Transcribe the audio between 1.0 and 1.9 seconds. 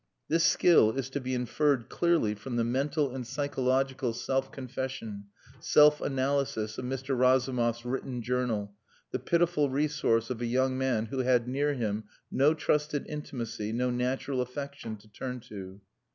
to be inferred